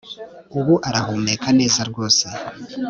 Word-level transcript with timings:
Ubu 0.59 0.73
arahumeka 0.87 1.47
neza 1.59 1.81
rwose 1.89 2.25